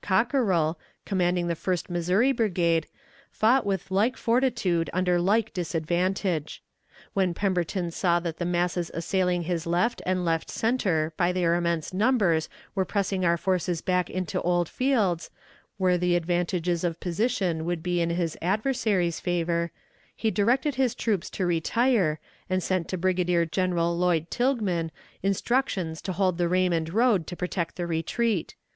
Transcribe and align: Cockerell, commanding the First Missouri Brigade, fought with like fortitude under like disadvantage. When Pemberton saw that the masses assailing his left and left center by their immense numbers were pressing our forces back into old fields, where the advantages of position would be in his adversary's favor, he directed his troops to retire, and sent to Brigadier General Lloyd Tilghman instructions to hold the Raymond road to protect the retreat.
Cockerell, 0.00 0.78
commanding 1.04 1.48
the 1.48 1.56
First 1.56 1.90
Missouri 1.90 2.30
Brigade, 2.30 2.86
fought 3.32 3.66
with 3.66 3.90
like 3.90 4.16
fortitude 4.16 4.88
under 4.92 5.20
like 5.20 5.52
disadvantage. 5.52 6.62
When 7.14 7.34
Pemberton 7.34 7.90
saw 7.90 8.20
that 8.20 8.38
the 8.38 8.44
masses 8.44 8.92
assailing 8.94 9.42
his 9.42 9.66
left 9.66 10.00
and 10.06 10.24
left 10.24 10.50
center 10.52 11.12
by 11.16 11.32
their 11.32 11.56
immense 11.56 11.92
numbers 11.92 12.48
were 12.76 12.84
pressing 12.84 13.24
our 13.24 13.36
forces 13.36 13.80
back 13.82 14.08
into 14.08 14.40
old 14.42 14.68
fields, 14.68 15.30
where 15.78 15.98
the 15.98 16.14
advantages 16.14 16.84
of 16.84 17.00
position 17.00 17.64
would 17.64 17.82
be 17.82 18.00
in 18.00 18.10
his 18.10 18.38
adversary's 18.40 19.18
favor, 19.18 19.72
he 20.14 20.30
directed 20.30 20.76
his 20.76 20.94
troops 20.94 21.28
to 21.30 21.44
retire, 21.44 22.20
and 22.48 22.62
sent 22.62 22.86
to 22.86 22.96
Brigadier 22.96 23.44
General 23.44 23.98
Lloyd 23.98 24.30
Tilghman 24.30 24.92
instructions 25.24 26.00
to 26.02 26.12
hold 26.12 26.38
the 26.38 26.46
Raymond 26.46 26.94
road 26.94 27.26
to 27.26 27.34
protect 27.36 27.74
the 27.74 27.84
retreat. 27.88 28.54